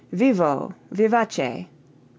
Vivo, 0.11 0.73
vivace, 0.89 1.47
(lit. 1.67 1.67